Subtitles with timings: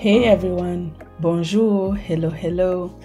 [0.00, 2.98] Hey everyone, bonjour, hello, hello.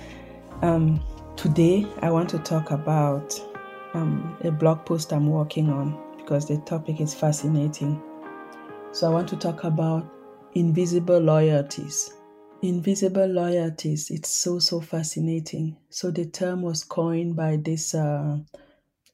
[0.61, 1.01] Um,
[1.35, 3.37] today I want to talk about
[3.93, 8.01] um, a blog post I'm working on because the topic is fascinating.
[8.93, 10.09] So I want to talk about
[10.53, 12.13] invisible loyalties.
[12.61, 15.75] Invisible loyalties, it's so, so fascinating.
[15.89, 18.37] So the term was coined by this uh,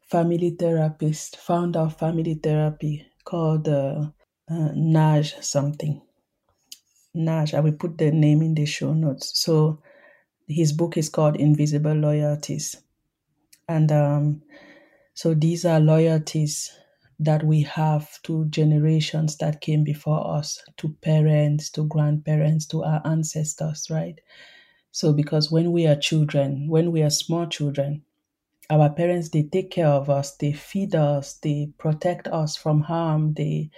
[0.06, 4.06] family therapist, founder of family therapy called uh,
[4.52, 6.00] uh, Naj something.
[7.14, 7.54] Nash.
[7.54, 9.32] I will put the name in the show notes.
[9.40, 9.82] So
[10.48, 12.78] his book is called Invisible Loyalties.
[13.68, 14.42] And um,
[15.14, 16.72] so these are loyalties
[17.20, 23.02] that we have to generations that came before us, to parents, to grandparents, to our
[23.06, 24.20] ancestors, right?
[24.92, 28.04] So because when we are children, when we are small children,
[28.70, 33.34] our parents they take care of us, they feed us, they protect us from harm,
[33.36, 33.70] they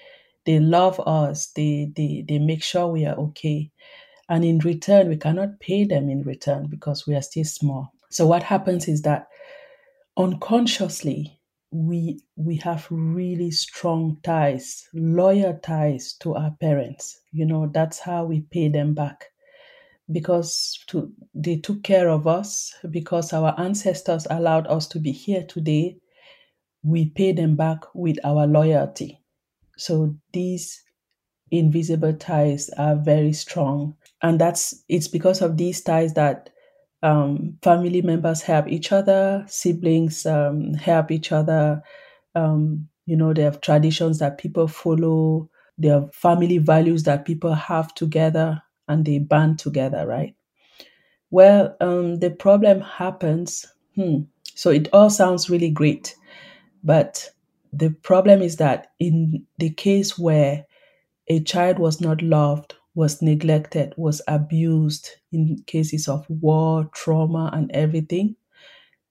[0.46, 3.72] they love us, they they they make sure we are okay.
[4.30, 7.92] And in return, we cannot pay them in return because we are still small.
[8.10, 9.28] So what happens is that
[10.18, 11.40] unconsciously
[11.72, 17.20] we we have really strong ties, loyal ties to our parents.
[17.32, 19.26] You know, that's how we pay them back.
[20.12, 25.44] Because to, they took care of us, because our ancestors allowed us to be here
[25.44, 25.98] today,
[26.84, 29.23] we pay them back with our loyalty.
[29.78, 30.84] So these
[31.52, 33.96] invisible ties are very strong.
[34.22, 36.50] And that's it's because of these ties that
[37.04, 41.84] um, family members help each other, siblings um, help each other.
[42.36, 47.54] Um, you know, they have traditions that people follow, there are family values that people
[47.54, 50.36] have together, and they band together, right?
[51.32, 53.66] Well, um, the problem happens.
[53.96, 54.22] Hmm,
[54.56, 56.16] so it all sounds really great,
[56.84, 57.32] but
[57.74, 60.66] the problem is that in the case where
[61.28, 67.72] a child was not loved, was neglected, was abused in cases of war, trauma, and
[67.72, 68.36] everything,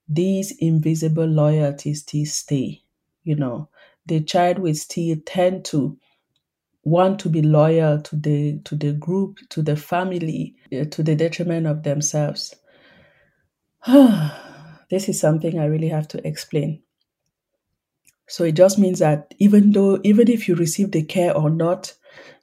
[0.08, 2.82] these invisible loyalties still stay.
[3.24, 3.68] You know,
[4.06, 5.98] the child will still tend to
[6.84, 11.16] want to be loyal to the to the group, to the family, uh, to the
[11.16, 12.54] detriment of themselves.
[14.90, 16.82] this is something I really have to explain.
[18.28, 21.94] So it just means that even though even if you receive the care or not,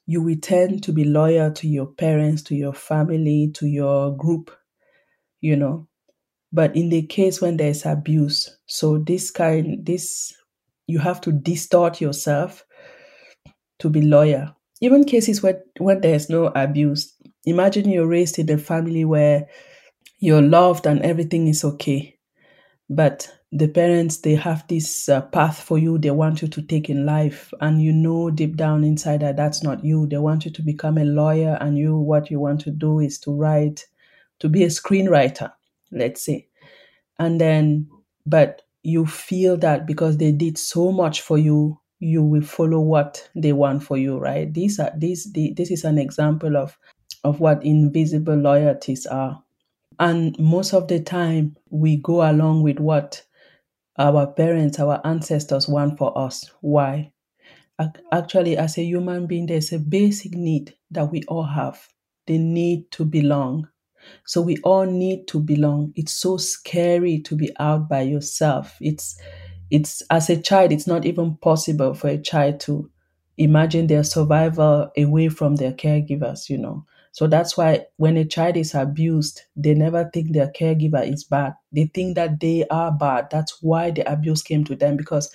[0.06, 4.52] you will tend to be loyal to your parents, to your family, to your group,
[5.42, 5.88] you know.
[6.52, 10.34] But in the case when there's abuse, so this kind, this,
[10.88, 12.66] you have to distort yourself
[13.80, 14.56] to be loyal.
[14.82, 17.14] Even cases where when there's no abuse,
[17.46, 19.48] imagine you're raised in a family where
[20.20, 22.18] you're loved and everything is okay.
[22.90, 26.90] But the parents they have this uh, path for you they want you to take
[26.90, 27.52] in life.
[27.62, 30.06] And you know deep down inside that that's not you.
[30.08, 33.18] They want you to become a lawyer and you what you want to do is
[33.20, 33.86] to write
[34.40, 35.52] to be a screenwriter
[35.92, 36.48] let's say.
[37.18, 37.90] And then
[38.26, 43.30] but you feel that because they did so much for you you will follow what
[43.36, 44.54] they want for you right?
[44.54, 46.78] These are these the, this is an example of
[47.24, 49.44] of what invisible loyalties are.
[50.00, 53.24] And most of the time we go along with what
[54.00, 56.52] our parents, our ancestors want for us.
[56.62, 57.12] Why?
[58.12, 61.88] Actually, as a human being, there's a basic need that we all have
[62.28, 63.68] the need to belong.
[64.26, 65.94] So we all need to belong.
[65.96, 68.78] It's so scary to be out by yourself.
[68.82, 69.20] It's
[69.72, 72.90] it's as a child, it's not even possible for a child to
[73.38, 76.86] imagine their survival away from their caregivers, you know.
[77.20, 81.54] So that's why when a child is abused, they never think their caregiver is bad.
[81.74, 83.28] They think that they are bad.
[83.30, 85.30] That's why the abuse came to them because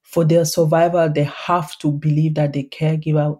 [0.00, 3.38] for their survival, they have to believe that the caregiver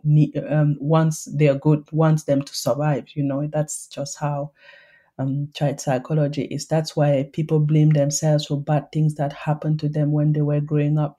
[0.53, 3.07] um, wants their good, wants them to survive.
[3.15, 4.51] You know, that's just how
[5.19, 6.67] um, child psychology is.
[6.67, 10.61] That's why people blame themselves for bad things that happened to them when they were
[10.61, 11.19] growing up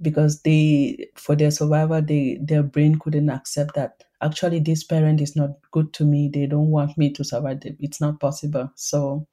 [0.00, 5.36] because they for their survival they their brain couldn't accept that actually this parent is
[5.36, 6.28] not good to me.
[6.32, 7.60] They don't want me to survive.
[7.64, 8.70] It's not possible.
[8.76, 9.26] So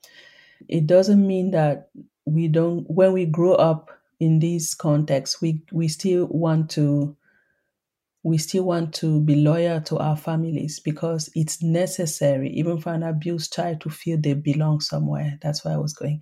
[0.68, 1.90] it doesn't mean that
[2.26, 3.90] we don't when we grow up
[4.20, 7.16] in this context we we still want to
[8.24, 12.50] we still want to be loyal to our families because it's necessary.
[12.52, 15.38] Even for an abused child to feel they belong somewhere.
[15.42, 16.22] That's where i was going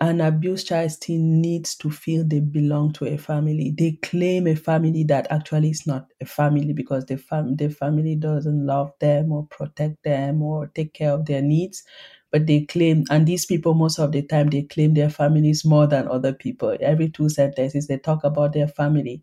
[0.00, 3.70] an abused child still needs to feel they belong to a family.
[3.76, 8.14] They claim a family that actually is not a family because the, fam- the family
[8.16, 11.82] doesn't love them or protect them or take care of their needs.
[12.30, 15.86] But they claim, and these people, most of the time, they claim their families more
[15.86, 16.76] than other people.
[16.80, 19.22] Every two sentences, they talk about their family.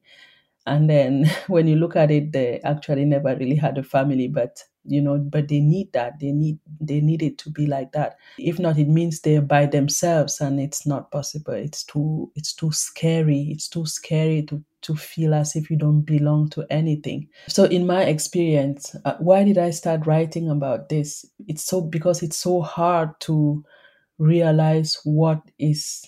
[0.66, 4.64] And then when you look at it they actually never really had a family but
[4.88, 6.20] you know but they need that.
[6.20, 8.18] They need they need it to be like that.
[8.38, 11.54] If not it means they're by themselves and it's not possible.
[11.54, 13.50] It's too it's too scary.
[13.52, 17.28] It's too scary to to feel as if you don't belong to anything.
[17.48, 21.26] So in my experience uh, why did i start writing about this?
[21.48, 23.64] It's so because it's so hard to
[24.20, 26.08] realize what is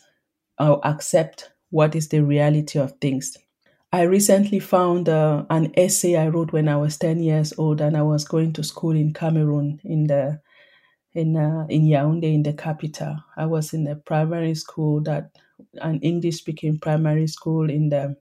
[0.60, 3.38] or accept what is the reality of things
[3.98, 7.98] I recently found uh, an essay I wrote when I was 10 years old and
[7.98, 10.40] I was going to school in Cameroon in the
[11.16, 13.16] in uh, in Yaoundé in the capital.
[13.38, 15.32] I was in a primary school that
[15.82, 18.16] an English speaking primary school in the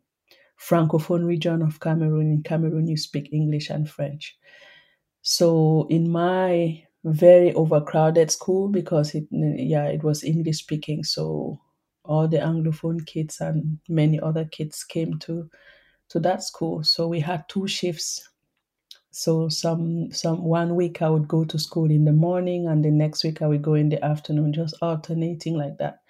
[0.58, 2.32] francophone region of Cameroon.
[2.32, 4.34] In Cameroon you speak English and French.
[5.20, 11.60] So in my very overcrowded school because it yeah it was English speaking so
[12.06, 15.50] all the anglophone kids and many other kids came to
[16.10, 16.82] to that school.
[16.84, 18.28] So we had two shifts.
[19.10, 22.90] So some some one week i would go to school in the morning and the
[22.90, 26.00] next week i would go in the afternoon just alternating like that.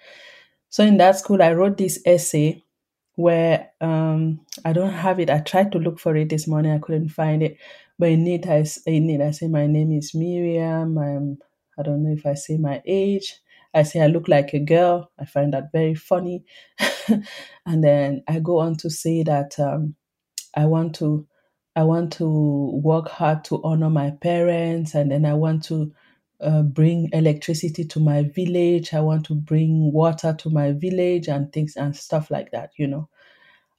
[0.69, 2.63] So in that school i wrote this essay
[3.15, 5.29] where um i don't have it.
[5.29, 6.73] I tried to look for it this morning.
[6.73, 7.57] I couldn't find it.
[7.99, 10.97] But in it i, in it, I say my name is miriam.
[10.97, 11.39] I'm
[11.79, 13.35] i don't know if i say my age
[13.77, 15.11] I say I look like a girl.
[15.19, 16.43] I find that very funny.
[17.65, 19.95] and then I go on to say that um,
[20.55, 21.27] I want to
[21.75, 25.93] I want to work hard to honor my parents, and then I want to
[26.41, 28.93] uh, bring electricity to my village.
[28.93, 32.87] I want to bring water to my village and things and stuff like that, you
[32.87, 33.09] know.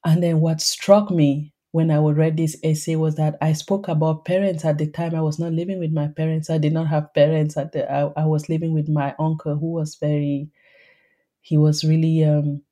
[0.05, 3.88] And then what struck me when I would read this essay was that I spoke
[3.88, 5.15] about parents at the time.
[5.15, 6.50] I was not living with my parents.
[6.50, 7.91] I did not have parents at the.
[7.91, 10.50] I, I was living with my uncle, who was very.
[11.43, 12.62] He was really um,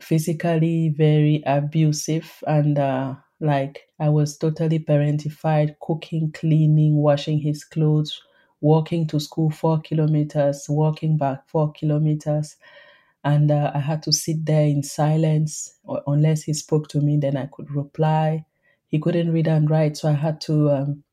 [0.00, 8.20] physically very abusive, and uh, like I was totally parentified, cooking, cleaning, washing his clothes,
[8.60, 12.56] walking to school four kilometers, walking back four kilometers
[13.24, 15.76] and uh, I had to sit there in silence,
[16.06, 18.44] unless he spoke to me, then I could reply.
[18.88, 21.04] He couldn't read and write, so I had to um,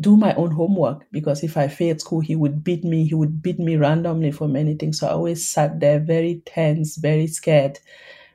[0.00, 3.06] do my own homework because if I failed school, he would beat me.
[3.06, 4.98] He would beat me randomly for many things.
[4.98, 7.78] So I always sat there very tense, very scared,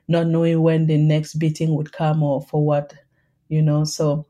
[0.08, 2.94] not knowing when the next beating would come or for what,
[3.48, 3.84] you know.
[3.84, 4.26] So,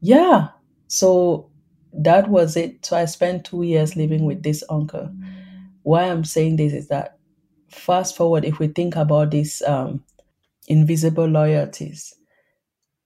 [0.00, 0.48] yeah,
[0.88, 1.50] so
[1.92, 2.84] that was it.
[2.86, 5.10] So I spent two years living with this uncle.
[5.84, 7.18] Why I'm saying this is that
[7.72, 10.04] fast forward, if we think about these um,
[10.68, 12.14] invisible loyalties,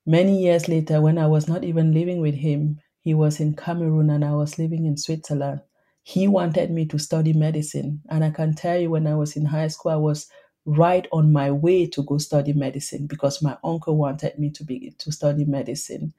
[0.04, 4.10] many years later, when I was not even living with him, he was in Cameroon
[4.10, 5.60] and I was living in Switzerland.
[6.02, 8.02] He wanted me to study medicine.
[8.08, 10.28] And I can tell you, when I was in high school, I was
[10.64, 14.92] right on my way to go study medicine because my uncle wanted me to be
[14.98, 16.12] to study medicine.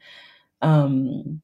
[0.61, 1.41] Um,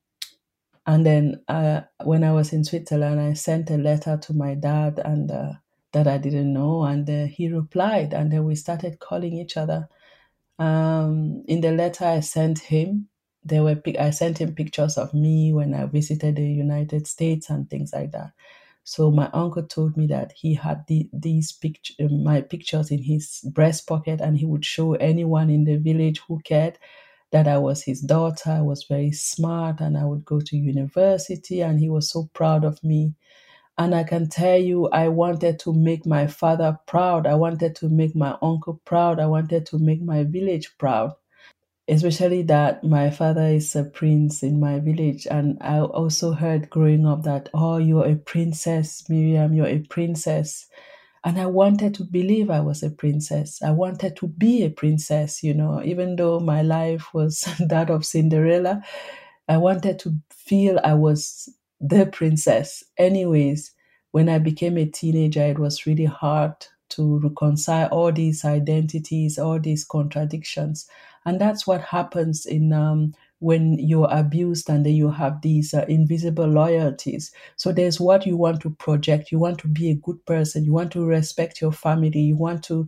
[0.85, 4.99] and then uh, when I was in Switzerland, I sent a letter to my dad
[5.03, 5.53] and uh,
[5.93, 9.89] that I didn't know, and uh, he replied, and then we started calling each other.
[10.59, 13.09] Um, in the letter I sent him,
[13.43, 17.69] there were I sent him pictures of me when I visited the United States and
[17.69, 18.31] things like that.
[18.85, 23.41] So my uncle told me that he had the, these picture, my pictures in his
[23.53, 26.77] breast pocket, and he would show anyone in the village who cared
[27.31, 28.51] that I was his daughter.
[28.51, 32.63] I was very smart, and I would go to university, and he was so proud
[32.65, 33.15] of me.
[33.77, 37.27] And I can tell you, I wanted to make my father proud.
[37.27, 39.19] I wanted to make my uncle proud.
[39.19, 41.13] I wanted to make my village proud.
[41.87, 45.27] Especially that my father is a prince in my village.
[45.29, 50.67] And I also heard growing up that, oh, you're a princess, Miriam, you're a princess.
[51.25, 53.61] And I wanted to believe I was a princess.
[53.61, 58.05] I wanted to be a princess, you know, even though my life was that of
[58.05, 58.83] Cinderella.
[59.47, 61.49] I wanted to feel I was
[61.83, 62.83] the princess.
[62.97, 63.71] Anyways,
[64.11, 66.53] when I became a teenager, it was really hard
[66.89, 70.87] to reconcile all these identities, all these contradictions.
[71.25, 75.85] And that's what happens in um, when you're abused and then you have these uh,
[75.89, 77.31] invisible loyalties.
[77.57, 79.31] So there's what you want to project.
[79.31, 80.63] You want to be a good person.
[80.63, 82.19] You want to respect your family.
[82.19, 82.87] You want to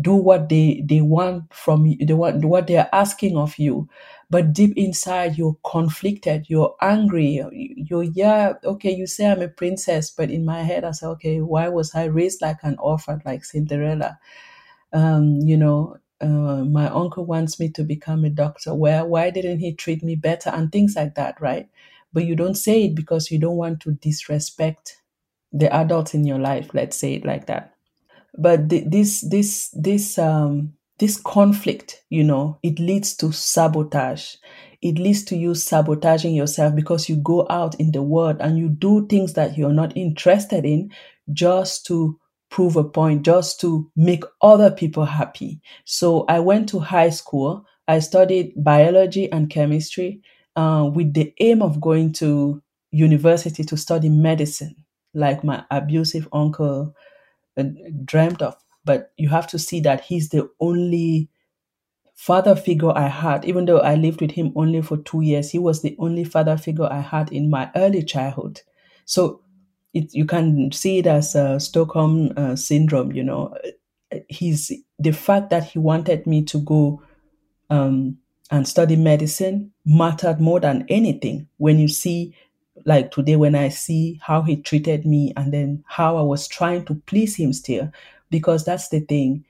[0.00, 2.04] do what they they want from you.
[2.04, 3.88] They want what they're asking of you
[4.30, 7.40] but deep inside you're conflicted you're angry
[7.76, 11.40] you're yeah okay you say i'm a princess but in my head i say okay
[11.40, 14.18] why was i raised like an orphan like cinderella?
[14.92, 18.74] Um, you know uh, my uncle wants me to become a doctor.
[18.74, 20.48] Where why didn't he treat me better?
[20.50, 21.68] And things like that right?
[22.12, 24.96] But you don't say it because you don't want to disrespect
[25.52, 27.74] the adults in your life let's say it like that.
[28.38, 34.36] But th- this this this um this conflict, you know, it leads to sabotage.
[34.82, 38.68] It leads to you sabotaging yourself because you go out in the world and you
[38.68, 40.90] do things that you're not interested in
[41.32, 42.18] just to
[42.50, 45.60] prove a point, just to make other people happy.
[45.84, 47.64] So I went to high school.
[47.88, 50.22] I studied biology and chemistry
[50.54, 54.76] uh, with the aim of going to university to study medicine,
[55.12, 56.94] like my abusive uncle
[57.58, 57.64] uh,
[58.04, 58.56] dreamt of.
[58.86, 61.28] But you have to see that he's the only
[62.14, 65.58] father figure I had, even though I lived with him only for two years, he
[65.58, 68.62] was the only father figure I had in my early childhood.
[69.04, 69.42] So
[69.92, 73.54] it, you can see it as a Stockholm uh, syndrome, you know.
[74.28, 77.02] He's the fact that he wanted me to go
[77.68, 78.18] um,
[78.50, 81.48] and study medicine mattered more than anything.
[81.58, 82.34] When you see,
[82.84, 86.84] like today, when I see how he treated me and then how I was trying
[86.86, 87.90] to please him still,
[88.30, 89.44] because that's the thing.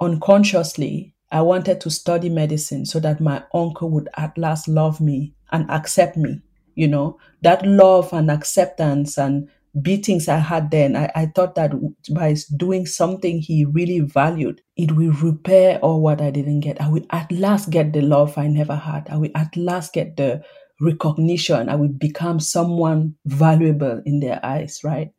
[0.00, 5.34] Unconsciously, I wanted to study medicine so that my uncle would at last love me
[5.52, 6.40] and accept me.
[6.74, 9.48] You know, that love and acceptance and
[9.82, 11.72] beatings I had then, I, I thought that
[12.10, 16.80] by doing something he really valued, it will repair all what I didn't get.
[16.80, 19.08] I will at last get the love I never had.
[19.10, 20.42] I will at last get the
[20.80, 21.68] recognition.
[21.70, 25.12] I will become someone valuable in their eyes, right?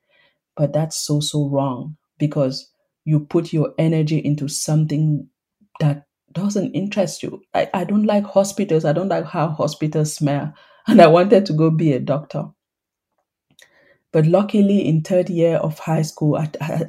[0.57, 2.69] But that's so, so wrong because
[3.05, 5.27] you put your energy into something
[5.79, 7.41] that doesn't interest you.
[7.53, 8.85] I, I don't like hospitals.
[8.85, 10.53] I don't like how hospitals smell.
[10.89, 12.45] And I wanted to go be a doctor.
[14.13, 16.83] But luckily, in third year of high school, I, I,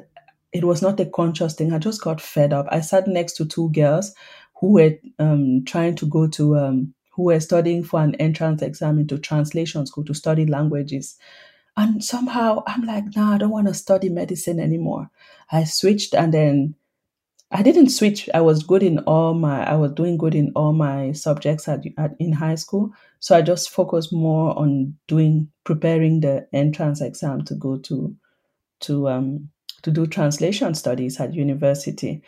[0.53, 1.73] it was not a conscious thing.
[1.73, 2.65] I just got fed up.
[2.71, 4.13] I sat next to two girls
[4.59, 8.99] who were um, trying to go to, um, who were studying for an entrance exam
[8.99, 11.17] into translation school to study languages.
[11.77, 15.09] And somehow I'm like, nah, I don't want to study medicine anymore.
[15.51, 16.75] I switched and then
[17.51, 18.29] I didn't switch.
[18.33, 21.83] I was good in all my, I was doing good in all my subjects at,
[21.97, 22.91] at in high school.
[23.19, 28.15] So I just focused more on doing, preparing the entrance exam to go to,
[28.81, 29.49] to, um,
[29.81, 32.21] to do translation studies at university.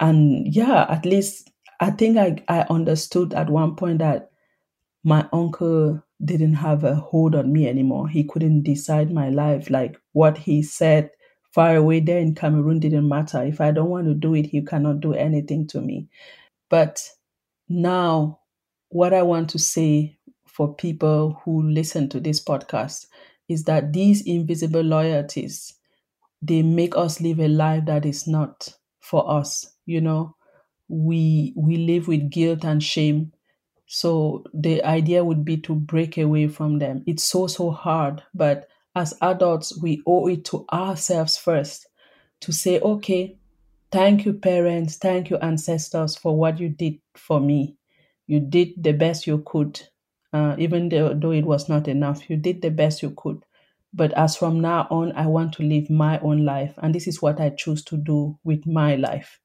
[0.00, 1.50] And yeah, at least
[1.80, 4.30] I think I, I understood at one point that
[5.04, 8.08] my uncle didn't have a hold on me anymore.
[8.08, 9.70] He couldn't decide my life.
[9.70, 11.10] Like what he said
[11.52, 13.44] far away there in Cameroon didn't matter.
[13.44, 16.08] If I don't want to do it, he cannot do anything to me.
[16.70, 17.08] But
[17.68, 18.40] now,
[18.90, 23.06] what I want to say for people who listen to this podcast
[23.48, 25.74] is that these invisible loyalties
[26.42, 30.36] they make us live a life that is not for us you know
[30.88, 33.32] we we live with guilt and shame
[33.86, 38.68] so the idea would be to break away from them it's so so hard but
[38.96, 41.88] as adults, we owe it to ourselves first
[42.40, 43.36] to say, okay,
[43.90, 47.76] thank you, parents, thank you, ancestors, for what you did for me.
[48.26, 49.80] You did the best you could,
[50.32, 52.28] uh, even though, though it was not enough.
[52.30, 53.44] You did the best you could.
[53.92, 56.74] But as from now on, I want to live my own life.
[56.78, 59.38] And this is what I choose to do with my life.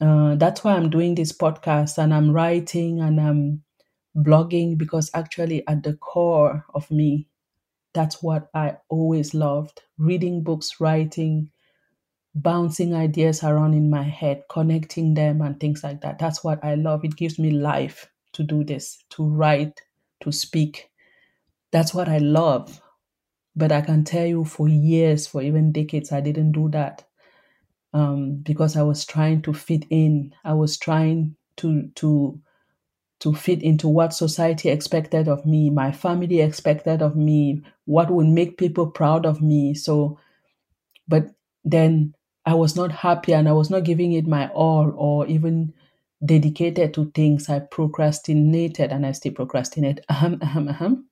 [0.00, 3.62] Uh, that's why I'm doing this podcast and I'm writing and I'm
[4.16, 7.28] blogging because actually, at the core of me,
[7.94, 11.50] that's what I always loved reading books, writing,
[12.34, 16.18] bouncing ideas around in my head, connecting them, and things like that.
[16.18, 17.04] That's what I love.
[17.04, 19.82] It gives me life to do this, to write,
[20.22, 20.90] to speak.
[21.72, 22.80] That's what I love.
[23.56, 27.04] But I can tell you for years, for even decades, I didn't do that
[27.96, 30.34] um, because I was trying to fit in.
[30.44, 32.38] I was trying to to
[33.20, 38.26] to fit into what society expected of me, my family expected of me, what would
[38.26, 39.72] make people proud of me.
[39.72, 40.18] So,
[41.08, 41.30] but
[41.64, 42.12] then
[42.44, 45.72] I was not happy and I was not giving it my all or even
[46.22, 47.48] dedicated to things.
[47.48, 50.00] I procrastinated and I still procrastinate.
[50.10, 51.08] Ahem, ahem, ahem.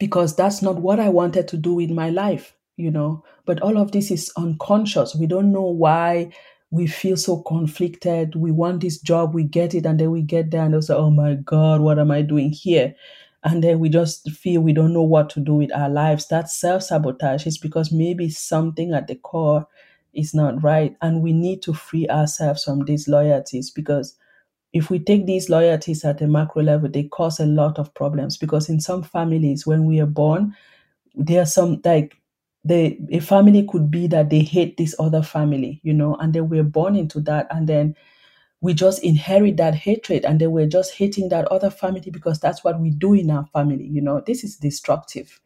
[0.00, 3.24] Because that's not what I wanted to do with my life, you know.
[3.46, 5.14] But all of this is unconscious.
[5.14, 6.30] We don't know why
[6.70, 8.36] we feel so conflicted.
[8.36, 10.94] We want this job, we get it, and then we get there and they say,
[10.94, 12.94] oh my God, what am I doing here?
[13.42, 16.28] And then we just feel we don't know what to do with our lives.
[16.28, 19.66] That self sabotage is because maybe something at the core
[20.12, 20.94] is not right.
[21.00, 24.14] And we need to free ourselves from these loyalties because
[24.72, 28.36] if we take these loyalties at a macro level, they cause a lot of problems.
[28.36, 30.54] Because in some families, when we are born,
[31.14, 32.16] there are some like
[32.64, 36.40] they a family could be that they hate this other family, you know, and they
[36.42, 37.96] were born into that, and then
[38.60, 42.62] we just inherit that hatred, and they were just hating that other family because that's
[42.64, 44.22] what we do in our family, you know.
[44.26, 45.40] This is destructive,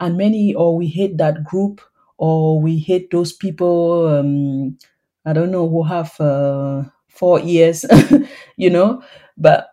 [0.00, 1.80] and many or we hate that group
[2.18, 4.78] or we hate those people um,
[5.26, 7.84] I don't know who have uh, four ears,
[8.56, 9.02] you know,
[9.36, 9.68] but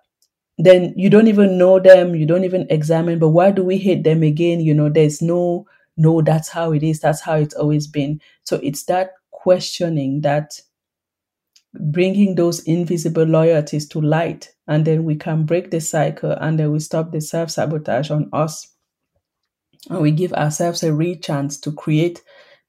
[0.57, 4.03] then you don't even know them, you don't even examine, but why do we hate
[4.03, 4.59] them again?
[4.59, 5.65] You know, there's no,
[6.01, 8.19] no, that's how it is, that's how it's always been.
[8.43, 10.59] So it's that questioning that
[11.73, 16.71] bringing those invisible loyalties to light, and then we can break the cycle and then
[16.71, 18.67] we stop the self sabotage on us.
[19.89, 22.21] And we give ourselves a real chance to create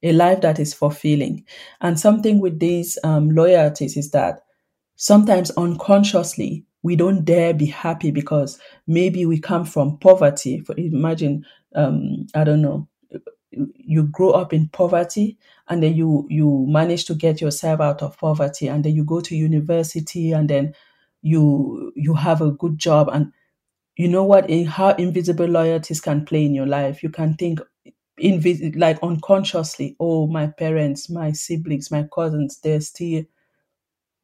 [0.02, 1.44] a life that is fulfilling.
[1.80, 4.40] And something with these um, loyalties is that
[4.96, 10.60] sometimes unconsciously we don't dare be happy because maybe we come from poverty.
[10.60, 12.88] For imagine, um, I don't know,
[13.76, 18.16] you grow up in poverty and then you you manage to get yourself out of
[18.18, 20.74] poverty and then you go to university and then
[21.22, 23.32] you you have a good job and
[23.96, 27.60] you know what in how invisible loyalties can play in your life you can think
[28.20, 33.24] invis- like unconsciously oh my parents my siblings my cousins they're still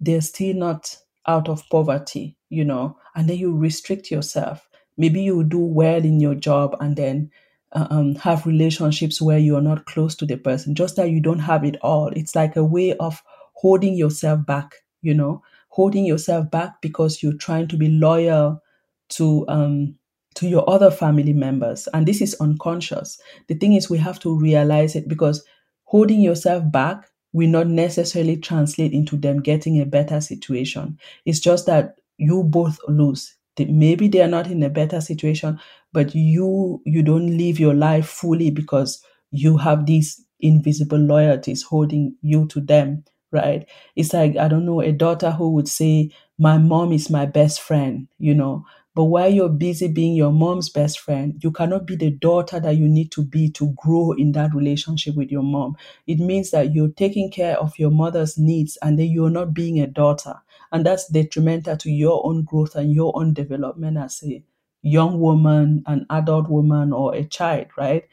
[0.00, 4.68] they're still not out of poverty, you know, and then you restrict yourself.
[4.97, 7.30] Maybe you do well in your job and then
[7.72, 11.64] um, have relationships where you're not close to the person, just that you don't have
[11.64, 12.08] it all.
[12.08, 13.22] It's like a way of
[13.54, 18.62] holding yourself back, you know, holding yourself back because you're trying to be loyal
[19.10, 19.96] to um,
[20.34, 23.20] to your other family members, and this is unconscious.
[23.48, 25.44] The thing is, we have to realize it because
[25.84, 30.98] holding yourself back will not necessarily translate into them getting a better situation.
[31.25, 33.34] It's just that you both lose.
[33.58, 35.58] Maybe they are not in a better situation,
[35.92, 42.14] but you you don't live your life fully because you have these invisible loyalties holding
[42.23, 43.68] you to them, right?
[43.97, 47.61] It's like I don't know a daughter who would say, "My mom is my best
[47.61, 48.64] friend," you know,
[48.95, 52.76] but while you're busy being your mom's best friend, you cannot be the daughter that
[52.76, 55.76] you need to be to grow in that relationship with your mom.
[56.07, 59.80] It means that you're taking care of your mother's needs and then you're not being
[59.80, 60.35] a daughter.
[60.73, 64.42] And that's detrimental to your own growth and your own development as a
[64.83, 68.05] young woman, an adult woman, or a child, right?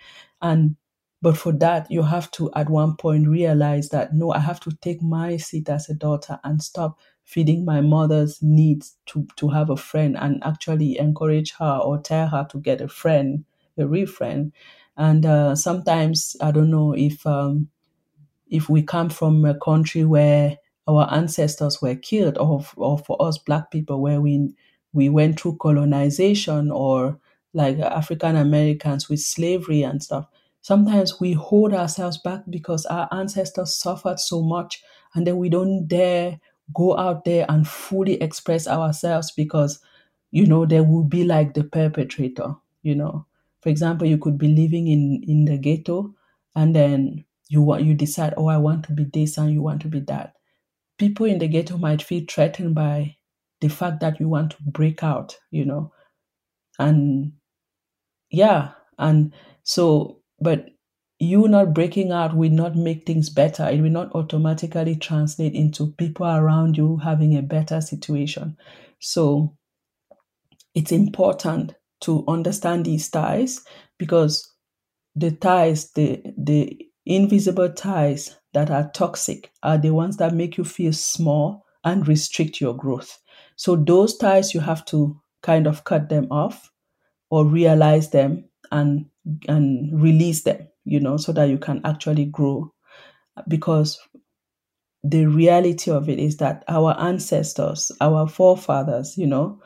[0.42, 0.76] And
[1.22, 4.72] but for that, you have to at one point realize that no, I have to
[4.82, 9.72] take my seat as a daughter and stop feeding my mother's needs to, to have
[9.72, 13.44] a friend and actually encourage her or tell her to get a friend,
[13.78, 14.52] a real friend.
[14.98, 17.70] And uh, sometimes, I don't know if um,
[18.48, 23.38] if we come from a country where our ancestors were killed, or, or for us
[23.40, 24.54] black people, where we
[24.96, 27.20] we went through colonization, or
[27.54, 30.28] like African Americans with slavery and stuff.
[30.62, 35.88] Sometimes we hold ourselves back because our ancestors suffered so much, and then we don't
[35.88, 36.40] dare
[36.74, 39.80] go out there and fully express ourselves because
[40.32, 43.26] you know there will be like the perpetrator you know
[43.62, 46.14] for example you could be living in in the ghetto
[46.56, 49.82] and then you want you decide oh i want to be this and you want
[49.82, 50.36] to be that
[50.98, 53.16] people in the ghetto might feel threatened by
[53.66, 55.92] the fact that you want to break out you know
[56.80, 57.34] and
[58.32, 60.68] yeah and so but
[61.20, 63.70] you not breaking out will not make things better.
[63.70, 68.58] It will not automatically translate into people around you having a better situation.
[69.00, 69.56] So
[70.74, 73.64] it's important to understand these ties
[73.98, 74.52] because
[75.16, 80.66] the ties, the the invisible ties that are toxic are the ones that make you
[80.66, 83.20] feel small and restrict your growth.
[83.56, 86.72] So those ties you have to kind of cut them off
[87.32, 89.06] or realize them and
[89.48, 92.74] and release them you know so that you can actually grow.
[93.48, 94.00] Because
[95.04, 99.60] the reality of it is that our ancestors our forefathers you know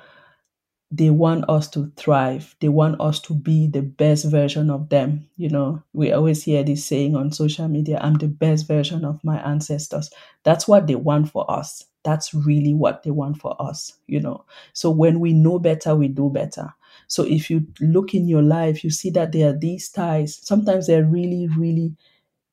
[0.92, 2.56] they want us to thrive.
[2.62, 5.84] They want us to be the best version of them you know.
[5.94, 10.12] We always hear this saying on social media i'm the best version of my ancestors.
[10.44, 14.46] That's what they want for us that's really what they want for us you know.
[14.74, 16.74] So when we know better we do better.
[17.08, 20.40] So if you look in your life you see that there are these ties.
[20.44, 21.96] Sometimes they're really really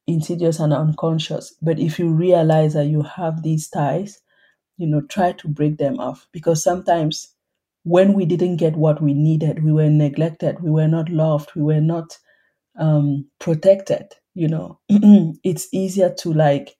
[0.07, 1.55] insidious and unconscious.
[1.63, 4.21] But if you realize that you have these ties
[4.79, 6.29] you know try to break them off.
[6.33, 7.35] Because sometimes
[7.85, 11.63] when we didn't get what we needed we were neglected we were not loved we
[11.63, 12.19] were not
[12.79, 14.79] um, protected you know.
[15.45, 16.77] It's easier to like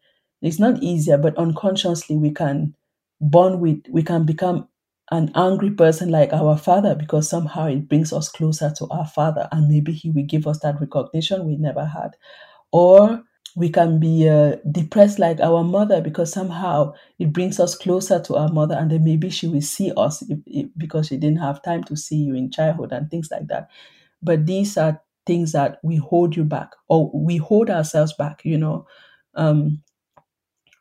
[0.47, 2.75] it's not easier but unconsciously we can
[3.21, 4.69] bond with we can become
[5.13, 9.49] an angry person like our father because somehow it brings us closer to our father
[9.53, 12.17] and maybe he will give us that recognition we never had.
[12.73, 13.23] Or
[13.57, 18.37] we can be uh, depressed like our mother because somehow it brings us closer to
[18.37, 21.63] our mother and then maybe she will see us if, if, because she didn't have
[21.63, 23.69] time to see you in childhood and things like that.
[24.23, 28.59] But these are things that we hold you back or we hold ourselves back you
[28.59, 28.87] know.
[29.35, 29.83] Um,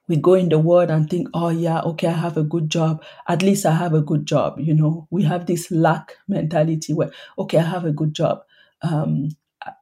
[0.08, 3.04] we go in the world and think, oh yeah, okay, I have a good job.
[3.28, 4.60] At least I have a good job.
[4.60, 8.44] You know, we have this lack mentality where, okay, I have a good job.
[8.82, 9.30] Um,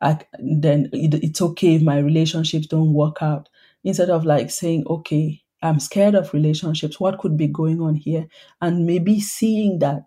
[0.02, 3.50] I, then it, it's okay if my relationships don't work out.
[3.84, 7.00] Instead of like saying, okay, I'm scared of relationships.
[7.00, 8.28] What could be going on here?
[8.62, 10.04] And maybe seeing that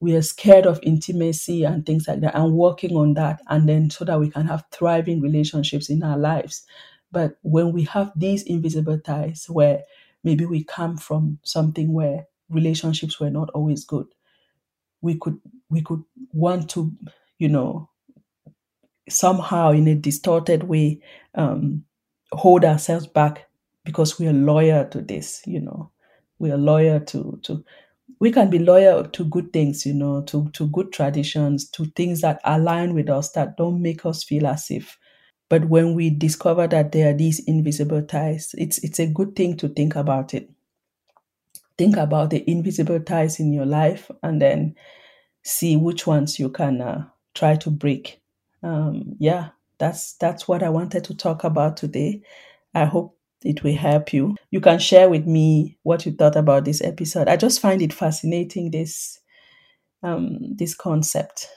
[0.00, 3.90] we are scared of intimacy and things like that and working on that and then
[3.90, 6.64] so that we can have thriving relationships in our lives
[7.12, 9.82] but when we have these invisible ties where
[10.24, 14.06] maybe we come from something where relationships were not always good
[15.02, 15.38] we could
[15.70, 16.92] we could want to
[17.38, 17.88] you know
[19.08, 21.00] somehow in a distorted way
[21.34, 21.84] um,
[22.32, 23.48] hold ourselves back
[23.84, 25.90] because we are loyal to this you know.
[26.38, 27.62] We are loyal to to
[28.20, 32.20] we can be loyal to good things you know to to good traditions to things
[32.22, 34.98] that align with us that don't make us feel as if
[35.50, 39.56] but when we discover that there are these invisible ties it's it's a good thing
[39.56, 40.50] to think about it
[41.78, 44.74] think about the invisible ties in your life and then
[45.44, 48.20] see which ones you can uh, try to break
[48.64, 52.22] um, yeah that's that's what i wanted to talk about today
[52.74, 54.36] i hope it will help you.
[54.50, 57.28] You can share with me what you thought about this episode.
[57.28, 59.20] I just find it fascinating this
[60.02, 61.48] um, this concept,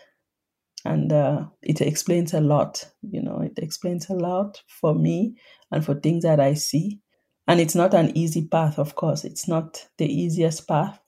[0.86, 2.86] and uh, it explains a lot.
[3.02, 5.36] You know, it explains a lot for me
[5.72, 7.00] and for things that I see.
[7.48, 9.24] And it's not an easy path, of course.
[9.26, 11.00] It's not the easiest path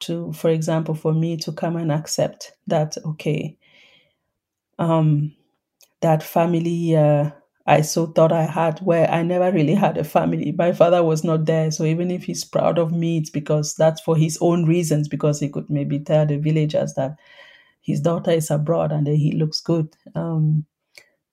[0.00, 3.58] to, for example, for me to come and accept that okay,
[4.78, 5.34] um,
[6.02, 6.96] that family.
[6.96, 7.30] Uh,
[7.66, 10.52] I so thought I had, where I never really had a family.
[10.52, 11.70] My father was not there.
[11.70, 15.40] So even if he's proud of me, it's because that's for his own reasons, because
[15.40, 17.16] he could maybe tell the villagers that
[17.88, 19.88] his daughter is abroad and he looks good.
[20.14, 20.66] Um,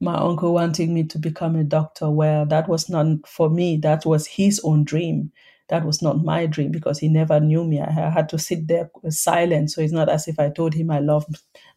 [0.02, 4.06] my uncle wanting me to become a doctor, where that was not for me, that
[4.06, 5.32] was his own dream.
[5.70, 7.82] That was not my dream because he never knew me.
[7.82, 9.72] I had to sit there silent.
[9.72, 11.26] So it's not as if I told him I love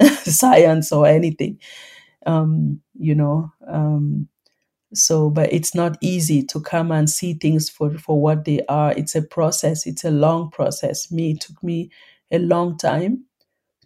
[0.24, 1.58] science or anything.
[2.26, 4.28] Um, you know, um,
[4.94, 8.92] so but it's not easy to come and see things for for what they are
[8.92, 11.90] it's a process it's a long process me it took me
[12.32, 13.24] a long time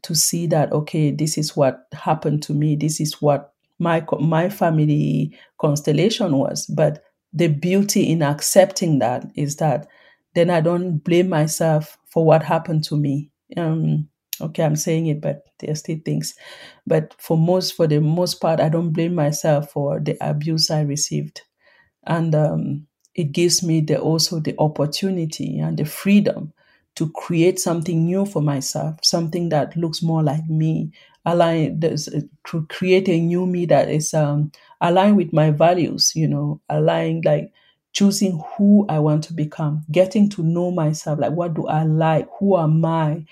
[0.02, 4.48] to see that okay this is what happened to me this is what my my
[4.48, 6.66] family constellation was.
[6.66, 9.88] But the beauty in accepting that is that
[10.34, 13.30] then i don't blame myself for what happened to me.
[13.56, 14.08] Um
[14.40, 16.34] okay i'm saying it but there are still things.
[16.86, 20.82] But for most for the most part i don't blame myself for the abuse i
[20.82, 21.42] received.
[22.06, 26.52] And um, it gives me the also the opportunity and the freedom
[26.96, 30.90] to create something new for myself something that looks more like me
[31.24, 34.50] align to create a new me that is um,
[34.80, 37.52] aligned with my values you know aligned like
[37.92, 42.26] choosing who i want to become getting to know myself like what do i like
[42.38, 43.24] who am i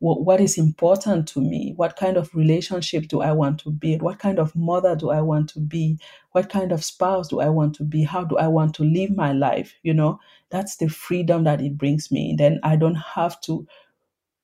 [0.00, 4.02] what, what is important to me what kind of relationship do i want to build
[4.02, 5.98] what kind of mother do i want to be
[6.32, 9.10] what kind of spouse do i want to be how do i want to live
[9.10, 10.18] my life you know
[10.54, 12.36] that's the freedom that it brings me.
[12.38, 13.66] Then i don't have to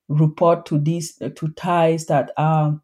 [0.09, 2.81] report to these to ties that are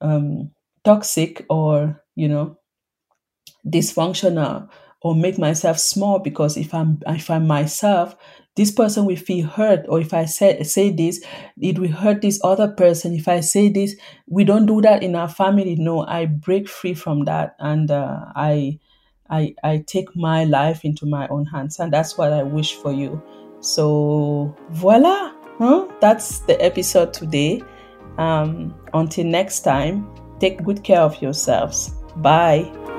[0.00, 0.50] um,
[0.84, 2.58] toxic or you know
[3.66, 4.68] dysfunctional
[5.02, 8.16] or make myself small because if i'm if i'm myself
[8.56, 9.86] this person will feel hurt.
[9.88, 11.24] Or if i say, say this
[11.60, 13.14] it will hurt this other person.
[13.14, 13.94] If i say this
[14.28, 15.76] we don't do that in our family.
[15.76, 17.54] No i break free from that.
[17.60, 18.80] And uh, i
[19.30, 22.92] i i take my life into my own hands and that's what i wish for
[22.92, 23.22] you.
[23.60, 25.88] So voila huh?
[26.00, 27.62] that's the episode today.
[28.18, 30.08] Um, until next time
[30.40, 31.94] take good care of yourselves.
[32.16, 32.97] Bye